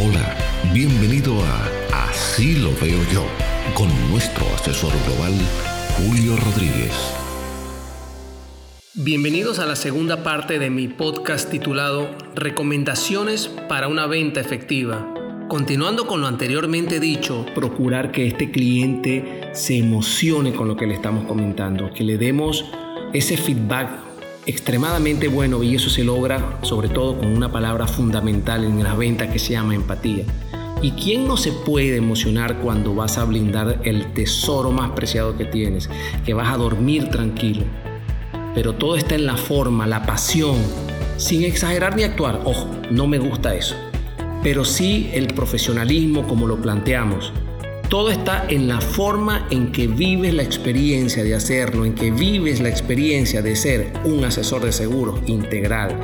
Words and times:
Hola, 0.00 0.36
bienvenido 0.72 1.42
a 1.42 2.08
Así 2.08 2.54
lo 2.54 2.70
veo 2.80 3.02
yo, 3.12 3.26
con 3.74 3.88
nuestro 4.08 4.46
asesor 4.54 4.92
global, 5.04 5.32
Julio 5.96 6.36
Rodríguez. 6.36 6.92
Bienvenidos 8.94 9.58
a 9.58 9.66
la 9.66 9.74
segunda 9.74 10.22
parte 10.22 10.60
de 10.60 10.70
mi 10.70 10.86
podcast 10.86 11.50
titulado 11.50 12.08
Recomendaciones 12.36 13.48
para 13.68 13.88
una 13.88 14.06
venta 14.06 14.38
efectiva. 14.40 15.12
Continuando 15.48 16.06
con 16.06 16.20
lo 16.20 16.28
anteriormente 16.28 17.00
dicho, 17.00 17.44
procurar 17.56 18.12
que 18.12 18.28
este 18.28 18.52
cliente 18.52 19.50
se 19.52 19.78
emocione 19.78 20.52
con 20.52 20.68
lo 20.68 20.76
que 20.76 20.86
le 20.86 20.94
estamos 20.94 21.24
comentando, 21.24 21.90
que 21.92 22.04
le 22.04 22.18
demos 22.18 22.66
ese 23.12 23.36
feedback 23.36 24.07
extremadamente 24.48 25.28
bueno 25.28 25.62
y 25.62 25.74
eso 25.74 25.90
se 25.90 26.02
logra 26.02 26.58
sobre 26.62 26.88
todo 26.88 27.18
con 27.18 27.26
una 27.26 27.52
palabra 27.52 27.86
fundamental 27.86 28.64
en 28.64 28.82
la 28.82 28.94
venta 28.94 29.30
que 29.30 29.38
se 29.38 29.52
llama 29.52 29.74
empatía. 29.74 30.24
¿Y 30.80 30.92
quién 30.92 31.28
no 31.28 31.36
se 31.36 31.52
puede 31.52 31.96
emocionar 31.96 32.58
cuando 32.60 32.94
vas 32.94 33.18
a 33.18 33.24
blindar 33.26 33.80
el 33.84 34.14
tesoro 34.14 34.70
más 34.70 34.92
preciado 34.92 35.36
que 35.36 35.44
tienes? 35.44 35.90
Que 36.24 36.32
vas 36.32 36.50
a 36.50 36.56
dormir 36.56 37.10
tranquilo. 37.10 37.64
Pero 38.54 38.74
todo 38.74 38.96
está 38.96 39.16
en 39.16 39.26
la 39.26 39.36
forma, 39.36 39.86
la 39.86 40.06
pasión, 40.06 40.56
sin 41.18 41.44
exagerar 41.44 41.94
ni 41.94 42.04
actuar. 42.04 42.40
Ojo, 42.44 42.70
no 42.90 43.06
me 43.06 43.18
gusta 43.18 43.54
eso. 43.54 43.74
Pero 44.42 44.64
sí 44.64 45.10
el 45.12 45.26
profesionalismo 45.26 46.26
como 46.26 46.46
lo 46.46 46.56
planteamos. 46.56 47.34
Todo 47.88 48.10
está 48.10 48.44
en 48.50 48.68
la 48.68 48.82
forma 48.82 49.46
en 49.50 49.72
que 49.72 49.86
vives 49.86 50.34
la 50.34 50.42
experiencia 50.42 51.24
de 51.24 51.34
hacerlo, 51.34 51.86
en 51.86 51.94
que 51.94 52.10
vives 52.10 52.60
la 52.60 52.68
experiencia 52.68 53.40
de 53.40 53.56
ser 53.56 53.94
un 54.04 54.22
asesor 54.24 54.62
de 54.62 54.72
seguros 54.72 55.20
integral. 55.24 55.96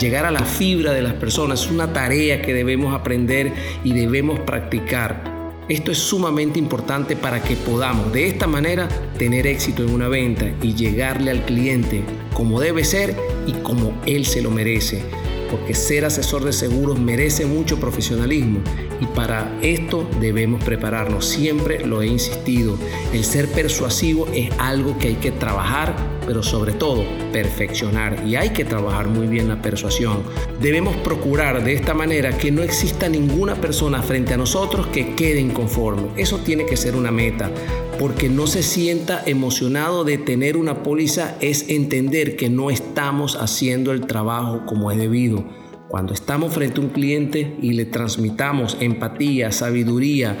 Llegar 0.00 0.26
a 0.26 0.32
la 0.32 0.44
fibra 0.44 0.92
de 0.92 1.02
las 1.02 1.12
personas 1.12 1.60
es 1.60 1.70
una 1.70 1.92
tarea 1.92 2.42
que 2.42 2.52
debemos 2.52 2.92
aprender 2.92 3.52
y 3.84 3.92
debemos 3.92 4.40
practicar. 4.40 5.22
Esto 5.68 5.92
es 5.92 5.98
sumamente 5.98 6.58
importante 6.58 7.14
para 7.14 7.40
que 7.40 7.54
podamos 7.54 8.12
de 8.12 8.26
esta 8.26 8.48
manera 8.48 8.88
tener 9.16 9.46
éxito 9.46 9.84
en 9.84 9.90
una 9.90 10.08
venta 10.08 10.50
y 10.60 10.74
llegarle 10.74 11.30
al 11.30 11.44
cliente 11.44 12.02
como 12.34 12.58
debe 12.58 12.84
ser 12.84 13.14
y 13.46 13.52
como 13.62 13.92
él 14.06 14.26
se 14.26 14.42
lo 14.42 14.50
merece 14.50 15.04
porque 15.50 15.74
ser 15.74 16.04
asesor 16.04 16.44
de 16.44 16.52
seguros 16.52 16.98
merece 16.98 17.46
mucho 17.46 17.78
profesionalismo 17.78 18.60
y 19.00 19.06
para 19.06 19.58
esto 19.62 20.08
debemos 20.20 20.62
prepararnos. 20.62 21.26
Siempre 21.26 21.84
lo 21.86 22.02
he 22.02 22.06
insistido, 22.06 22.76
el 23.12 23.24
ser 23.24 23.48
persuasivo 23.48 24.26
es 24.34 24.50
algo 24.58 24.98
que 24.98 25.08
hay 25.08 25.14
que 25.16 25.32
trabajar, 25.32 25.94
pero 26.26 26.42
sobre 26.42 26.72
todo 26.72 27.04
perfeccionar 27.32 28.26
y 28.26 28.36
hay 28.36 28.50
que 28.50 28.64
trabajar 28.64 29.08
muy 29.08 29.26
bien 29.26 29.48
la 29.48 29.62
persuasión. 29.62 30.22
Debemos 30.60 30.96
procurar 30.96 31.64
de 31.64 31.74
esta 31.74 31.94
manera 31.94 32.36
que 32.36 32.50
no 32.50 32.62
exista 32.62 33.08
ninguna 33.08 33.54
persona 33.54 34.02
frente 34.02 34.34
a 34.34 34.36
nosotros 34.36 34.86
que 34.88 35.14
quede 35.14 35.40
inconforme. 35.40 36.08
Eso 36.16 36.38
tiene 36.38 36.66
que 36.66 36.76
ser 36.76 36.94
una 36.96 37.10
meta 37.10 37.50
porque 37.98 38.28
no 38.28 38.46
se 38.46 38.62
sienta 38.62 39.22
emocionado 39.26 40.04
de 40.04 40.18
tener 40.18 40.56
una 40.56 40.82
póliza 40.82 41.36
es 41.40 41.68
entender 41.68 42.36
que 42.36 42.48
no 42.48 42.70
estamos 42.70 43.36
haciendo 43.36 43.92
el 43.92 44.06
trabajo 44.06 44.64
como 44.66 44.90
es 44.92 44.98
debido. 44.98 45.44
Cuando 45.88 46.12
estamos 46.12 46.52
frente 46.52 46.80
a 46.80 46.84
un 46.84 46.90
cliente 46.90 47.56
y 47.60 47.72
le 47.72 47.86
transmitamos 47.86 48.76
empatía, 48.80 49.50
sabiduría, 49.50 50.36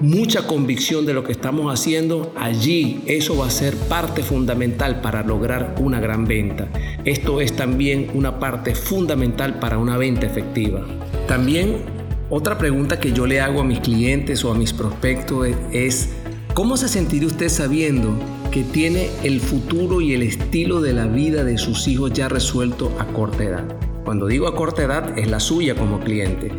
mucha 0.00 0.46
convicción 0.46 1.04
de 1.04 1.12
lo 1.12 1.24
que 1.24 1.32
estamos 1.32 1.72
haciendo, 1.72 2.32
allí 2.36 3.02
eso 3.06 3.36
va 3.36 3.46
a 3.46 3.50
ser 3.50 3.74
parte 3.76 4.22
fundamental 4.22 5.00
para 5.00 5.22
lograr 5.22 5.74
una 5.80 6.00
gran 6.00 6.24
venta. 6.24 6.68
Esto 7.04 7.40
es 7.40 7.54
también 7.54 8.08
una 8.14 8.38
parte 8.38 8.74
fundamental 8.74 9.58
para 9.58 9.78
una 9.78 9.98
venta 9.98 10.26
efectiva. 10.26 10.86
También 11.28 11.82
otra 12.30 12.56
pregunta 12.56 12.98
que 12.98 13.12
yo 13.12 13.26
le 13.26 13.40
hago 13.40 13.60
a 13.60 13.64
mis 13.64 13.80
clientes 13.80 14.44
o 14.44 14.50
a 14.50 14.54
mis 14.54 14.72
prospectos 14.72 15.48
es 15.72 16.08
¿Cómo 16.54 16.76
se 16.76 16.86
sentiría 16.86 17.26
usted 17.26 17.48
sabiendo 17.48 18.16
que 18.52 18.62
tiene 18.62 19.10
el 19.24 19.40
futuro 19.40 20.00
y 20.00 20.14
el 20.14 20.22
estilo 20.22 20.80
de 20.80 20.92
la 20.92 21.06
vida 21.06 21.42
de 21.42 21.58
sus 21.58 21.88
hijos 21.88 22.12
ya 22.12 22.28
resuelto 22.28 22.92
a 23.00 23.06
corta 23.06 23.42
edad? 23.42 23.64
Cuando 24.04 24.28
digo 24.28 24.46
a 24.46 24.54
corta 24.54 24.84
edad 24.84 25.18
es 25.18 25.28
la 25.28 25.40
suya 25.40 25.74
como 25.74 25.98
cliente. 25.98 26.52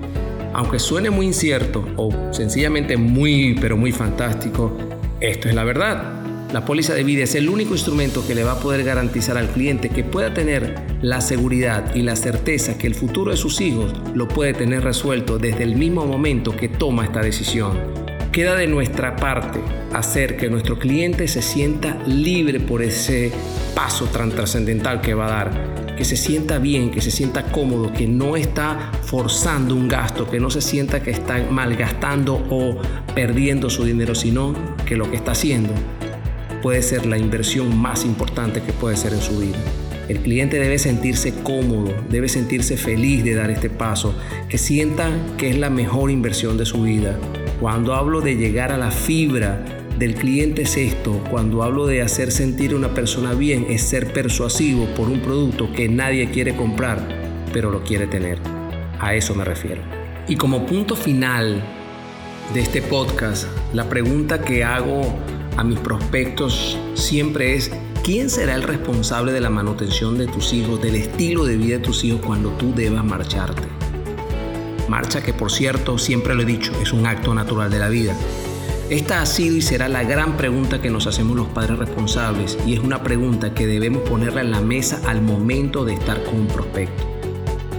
Aunque 0.54 0.80
suene 0.80 1.12
muy 1.12 1.28
incierto 1.28 1.88
o 1.96 2.12
sencillamente 2.34 2.98
muy 2.98 3.56
pero 3.62 3.78
muy 3.78 3.94
fantástico, 3.94 4.78
esto 5.22 5.48
es 5.48 5.56
la 5.56 5.64
verdad. 5.64 6.52
La 6.52 6.66
póliza 6.66 6.94
de 6.94 7.06
vida 7.06 7.24
es 7.24 7.34
el 7.36 7.48
único 7.48 7.72
instrumento 7.72 8.28
que 8.28 8.36
le 8.36 8.44
va 8.44 8.52
a 8.52 8.60
poder 8.60 8.84
garantizar 8.84 9.38
al 9.38 9.48
cliente 9.48 9.88
que 9.88 10.04
pueda 10.04 10.34
tener 10.34 10.76
la 11.02 11.22
seguridad 11.22 11.96
y 11.96 12.02
la 12.02 12.18
certeza 12.18 12.78
que 12.78 12.88
el 12.88 12.96
futuro 12.96 13.32
de 13.32 13.38
sus 13.38 13.62
hijos 13.62 13.94
lo 14.14 14.28
puede 14.28 14.54
tener 14.54 14.84
resuelto 14.84 15.38
desde 15.38 15.64
el 15.64 15.78
mismo 15.78 16.06
momento 16.06 16.54
que 16.54 16.68
toma 16.68 17.06
esta 17.06 17.22
decisión. 17.22 18.05
Queda 18.36 18.56
de 18.56 18.68
nuestra 18.68 19.16
parte 19.16 19.62
hacer 19.94 20.36
que 20.36 20.50
nuestro 20.50 20.78
cliente 20.78 21.26
se 21.30 21.42
sienta 21.42 21.98
libre 22.06 22.60
por 22.60 22.82
ese 22.82 23.32
paso 23.74 24.08
tan 24.08 24.30
trascendental 24.30 25.00
que 25.00 25.14
va 25.14 25.28
a 25.28 25.30
dar, 25.30 25.96
que 25.96 26.04
se 26.04 26.18
sienta 26.18 26.60
bien, 26.60 26.92
que 26.92 27.00
se 27.00 27.12
sienta 27.12 27.44
cómodo, 27.44 27.94
que 27.94 28.08
no 28.08 28.36
está 28.36 28.92
forzando 29.04 29.74
un 29.74 29.88
gasto, 29.88 30.30
que 30.30 30.42
no 30.42 30.50
se 30.50 30.60
sienta 30.60 31.02
que 31.02 31.12
está 31.12 31.48
malgastando 31.50 32.46
o 32.50 32.78
perdiendo 33.16 33.70
su 33.70 33.86
dinero, 33.86 34.14
sino 34.14 34.54
que 34.86 34.98
lo 34.98 35.10
que 35.10 35.16
está 35.16 35.32
haciendo 35.32 35.72
puede 36.62 36.82
ser 36.82 37.06
la 37.06 37.18
inversión 37.18 37.78
más 37.78 38.04
importante 38.04 38.62
que 38.62 38.74
puede 38.74 38.98
ser 38.98 39.14
en 39.14 39.22
su 39.22 39.40
vida. 39.40 39.60
El 40.10 40.20
cliente 40.20 40.60
debe 40.60 40.78
sentirse 40.78 41.34
cómodo, 41.42 41.94
debe 42.10 42.28
sentirse 42.28 42.76
feliz 42.76 43.24
de 43.24 43.34
dar 43.34 43.50
este 43.50 43.70
paso, 43.70 44.14
que 44.50 44.58
sienta 44.58 45.10
que 45.38 45.52
es 45.52 45.58
la 45.58 45.70
mejor 45.70 46.12
inversión 46.12 46.58
de 46.58 46.66
su 46.66 46.82
vida 46.82 47.18
cuando 47.60 47.94
hablo 47.94 48.20
de 48.22 48.36
llegar 48.36 48.72
a 48.72 48.78
la 48.78 48.92
fibra 48.92 49.64
del 49.98 50.16
cliente 50.16 50.64
es 50.64 50.76
esto, 50.76 51.24
cuando 51.30 51.64
hablo 51.64 51.88
de 51.88 52.02
hacer 52.02 52.32
sentir 52.32 52.74
a 52.74 52.76
una 52.76 52.94
persona 52.94 53.34
bien 53.34 53.68
es 53.70 53.82
ser 53.82 54.12
persuasivo 54.12 54.88
por 54.94 55.08
un 55.08 55.22
producto 55.22 55.72
que 55.72 55.88
nadie 55.88 56.30
quiere 56.32 56.54
comprar, 56.54 57.08
pero 57.54 57.72
lo 57.72 57.82
quiere 57.84 58.08
tener. 58.08 58.40
A 59.00 59.16
eso 59.16 59.34
me 59.36 59.46
refiero. 59.46 59.82
Y 60.28 60.36
como 60.36 60.66
punto 60.66 60.98
final 60.98 61.64
de 62.54 62.60
este 62.60 62.82
podcast, 62.82 63.46
la 63.74 63.88
pregunta 63.88 64.42
que 64.42 64.66
hago 64.66 65.02
a 65.56 65.64
mis 65.64 65.80
prospectos 65.80 66.78
siempre 66.94 67.56
es, 67.56 67.72
¿quién 68.04 68.30
será 68.30 68.56
el 68.56 68.64
responsable 68.64 69.32
de 69.32 69.40
la 69.40 69.50
manutención 69.50 70.18
de 70.18 70.28
tus 70.28 70.52
hijos, 70.52 70.82
del 70.82 70.96
estilo 70.96 71.46
de 71.46 71.56
vida 71.56 71.78
de 71.78 71.84
tus 71.84 72.04
hijos 72.04 72.20
cuando 72.26 72.50
tú 72.52 72.74
debas 72.76 73.06
marcharte? 73.06 73.64
Marcha 74.88 75.22
que 75.22 75.34
por 75.34 75.52
cierto, 75.52 75.98
siempre 75.98 76.36
lo 76.36 76.44
he 76.44 76.46
dicho, 76.46 76.72
es 76.82 76.94
un 76.94 77.06
acto 77.06 77.34
natural 77.34 77.70
de 77.70 77.80
la 77.80 77.90
vida. 77.90 78.16
Esta 78.90 79.22
ha 79.22 79.26
sido 79.26 79.56
y 79.56 79.64
será 79.64 79.90
la 79.90 80.04
gran 80.04 80.38
pregunta 80.38 80.80
que 80.80 80.92
nos 80.92 81.08
hacemos 81.08 81.36
los 81.36 81.48
padres 81.48 81.80
responsables 81.80 82.56
y 82.68 82.74
es 82.74 82.80
una 82.80 83.02
pregunta 83.02 83.56
que 83.56 83.66
debemos 83.66 84.08
ponerla 84.08 84.42
en 84.42 84.52
la 84.52 84.62
mesa 84.62 85.02
al 85.08 85.24
momento 85.24 85.86
de 85.86 85.96
estar 85.96 86.24
con 86.24 86.42
un 86.42 86.48
prospecto. 86.48 87.04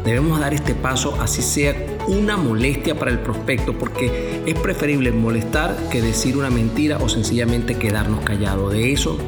Debemos 0.04 0.40
dar 0.40 0.52
este 0.52 0.74
paso 0.74 1.16
así 1.20 1.42
sea 1.42 1.74
una 2.08 2.36
molestia 2.36 2.98
para 2.98 3.10
el 3.10 3.20
prospecto 3.20 3.72
porque 3.72 4.42
es 4.46 4.54
preferible 4.58 5.12
molestar 5.12 5.76
que 5.90 6.02
decir 6.02 6.36
una 6.36 6.50
mentira 6.50 6.98
o 6.98 7.08
sencillamente 7.08 7.76
quedarnos 7.76 8.24
callados. 8.24 8.72
De 8.72 8.92
eso 8.92 9.18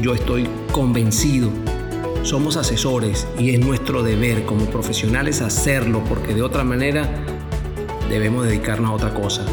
yo 0.00 0.14
estoy 0.14 0.48
convencido. 0.72 1.50
Somos 2.24 2.56
asesores 2.56 3.26
y 3.38 3.50
es 3.50 3.60
nuestro 3.60 4.02
deber 4.02 4.46
como 4.46 4.64
profesionales 4.64 5.42
hacerlo 5.42 6.02
porque 6.08 6.34
de 6.34 6.40
otra 6.40 6.64
manera 6.64 7.06
debemos 8.08 8.46
dedicarnos 8.46 8.90
a 8.90 8.94
otra 8.94 9.12
cosa. 9.12 9.44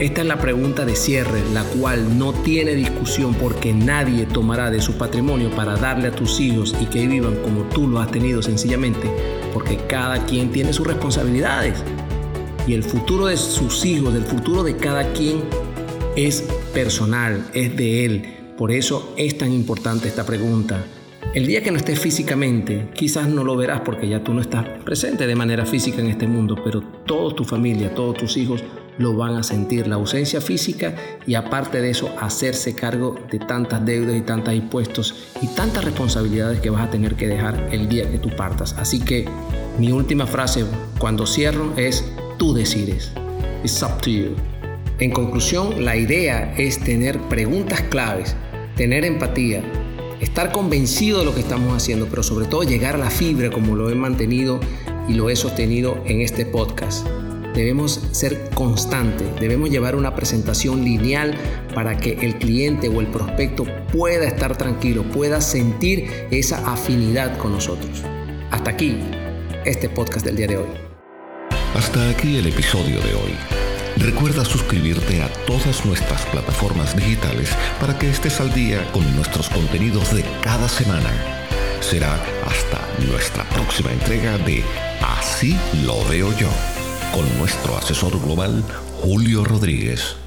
Esta 0.00 0.22
es 0.22 0.26
la 0.26 0.40
pregunta 0.40 0.84
de 0.84 0.96
cierre, 0.96 1.40
la 1.54 1.62
cual 1.62 2.18
no 2.18 2.32
tiene 2.32 2.74
discusión 2.74 3.34
porque 3.34 3.72
nadie 3.72 4.26
tomará 4.26 4.68
de 4.68 4.80
su 4.80 4.98
patrimonio 4.98 5.48
para 5.50 5.76
darle 5.76 6.08
a 6.08 6.10
tus 6.10 6.40
hijos 6.40 6.74
y 6.80 6.86
que 6.86 7.06
vivan 7.06 7.36
como 7.36 7.62
tú 7.62 7.86
lo 7.86 8.00
has 8.00 8.10
tenido 8.10 8.42
sencillamente, 8.42 9.08
porque 9.54 9.76
cada 9.88 10.26
quien 10.26 10.50
tiene 10.50 10.72
sus 10.72 10.88
responsabilidades. 10.88 11.84
Y 12.66 12.74
el 12.74 12.82
futuro 12.82 13.26
de 13.26 13.36
sus 13.36 13.84
hijos, 13.84 14.12
del 14.12 14.24
futuro 14.24 14.64
de 14.64 14.76
cada 14.76 15.12
quien 15.12 15.44
es 16.16 16.42
personal, 16.74 17.48
es 17.54 17.76
de 17.76 18.04
él. 18.06 18.36
Por 18.58 18.72
eso 18.72 19.14
es 19.16 19.38
tan 19.38 19.52
importante 19.52 20.08
esta 20.08 20.26
pregunta. 20.26 20.84
El 21.32 21.46
día 21.46 21.62
que 21.62 21.70
no 21.70 21.76
estés 21.76 22.00
físicamente, 22.00 22.88
quizás 22.92 23.28
no 23.28 23.44
lo 23.44 23.56
verás 23.56 23.82
porque 23.82 24.08
ya 24.08 24.24
tú 24.24 24.34
no 24.34 24.40
estás 24.40 24.66
presente 24.84 25.28
de 25.28 25.36
manera 25.36 25.64
física 25.64 26.00
en 26.00 26.08
este 26.08 26.26
mundo, 26.26 26.56
pero 26.64 26.80
toda 26.80 27.32
tu 27.36 27.44
familia, 27.44 27.94
todos 27.94 28.16
tus 28.16 28.36
hijos 28.36 28.64
lo 28.98 29.14
van 29.14 29.36
a 29.36 29.44
sentir, 29.44 29.86
la 29.86 29.94
ausencia 29.94 30.40
física 30.40 30.96
y 31.28 31.34
aparte 31.34 31.80
de 31.80 31.90
eso, 31.90 32.12
hacerse 32.18 32.74
cargo 32.74 33.16
de 33.30 33.38
tantas 33.38 33.86
deudas 33.86 34.16
y 34.16 34.22
tantos 34.22 34.54
impuestos 34.54 35.28
y 35.40 35.46
tantas 35.54 35.84
responsabilidades 35.84 36.58
que 36.58 36.70
vas 36.70 36.88
a 36.88 36.90
tener 36.90 37.14
que 37.14 37.28
dejar 37.28 37.68
el 37.70 37.88
día 37.88 38.10
que 38.10 38.18
tú 38.18 38.30
partas. 38.30 38.74
Así 38.76 38.98
que 38.98 39.28
mi 39.78 39.92
última 39.92 40.26
frase 40.26 40.64
cuando 40.98 41.28
cierro 41.28 41.72
es, 41.76 42.04
tú 42.38 42.54
decides. 42.54 43.12
It's 43.62 43.80
up 43.84 44.00
to 44.00 44.10
you. 44.10 44.34
En 44.98 45.12
conclusión, 45.12 45.84
la 45.84 45.96
idea 45.96 46.52
es 46.56 46.80
tener 46.80 47.20
preguntas 47.28 47.82
claves, 47.82 48.34
tener 48.74 49.04
empatía, 49.04 49.62
estar 50.20 50.52
convencido 50.52 51.20
de 51.20 51.24
lo 51.24 51.34
que 51.34 51.40
estamos 51.40 51.74
haciendo, 51.74 52.06
pero 52.06 52.22
sobre 52.22 52.46
todo 52.46 52.62
llegar 52.62 52.94
a 52.94 52.98
la 52.98 53.10
fibra 53.10 53.50
como 53.50 53.74
lo 53.74 53.90
he 53.90 53.94
mantenido 53.94 54.60
y 55.08 55.14
lo 55.14 55.30
he 55.30 55.36
sostenido 55.36 56.02
en 56.06 56.20
este 56.20 56.46
podcast. 56.46 57.06
debemos 57.54 58.00
ser 58.12 58.48
constantes, 58.54 59.26
debemos 59.40 59.70
llevar 59.70 59.96
una 59.96 60.14
presentación 60.14 60.84
lineal 60.84 61.34
para 61.74 61.96
que 61.96 62.12
el 62.12 62.38
cliente 62.38 62.88
o 62.88 63.00
el 63.00 63.08
prospecto 63.08 63.64
pueda 63.92 64.24
estar 64.24 64.56
tranquilo, 64.56 65.02
pueda 65.02 65.40
sentir 65.40 66.28
esa 66.30 66.72
afinidad 66.72 67.36
con 67.38 67.52
nosotros. 67.52 68.04
Hasta 68.52 68.70
aquí 68.70 68.98
este 69.64 69.88
podcast 69.88 70.24
del 70.24 70.36
día 70.36 70.46
de 70.46 70.58
hoy. 70.58 70.68
Hasta 71.74 72.08
aquí 72.10 72.36
el 72.36 72.46
episodio 72.46 73.00
de 73.00 73.14
hoy. 73.14 73.59
Recuerda 73.96 74.44
suscribirte 74.44 75.22
a 75.22 75.32
todas 75.46 75.84
nuestras 75.84 76.24
plataformas 76.26 76.96
digitales 76.96 77.50
para 77.80 77.98
que 77.98 78.10
estés 78.10 78.40
al 78.40 78.52
día 78.52 78.90
con 78.92 79.14
nuestros 79.16 79.48
contenidos 79.48 80.14
de 80.14 80.24
cada 80.42 80.68
semana. 80.68 81.10
Será 81.80 82.14
hasta 82.44 82.86
nuestra 83.06 83.44
próxima 83.50 83.92
entrega 83.92 84.38
de 84.38 84.64
Así 85.00 85.56
lo 85.84 86.04
veo 86.04 86.36
yo, 86.38 86.50
con 87.12 87.26
nuestro 87.38 87.76
asesor 87.76 88.20
global 88.20 88.62
Julio 89.02 89.44
Rodríguez. 89.44 90.19